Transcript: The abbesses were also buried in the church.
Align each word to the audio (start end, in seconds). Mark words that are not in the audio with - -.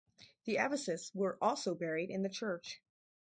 The 0.45 0.57
abbesses 0.57 1.11
were 1.13 1.37
also 1.39 1.75
buried 1.75 2.09
in 2.09 2.23
the 2.23 2.29
church. 2.29 2.81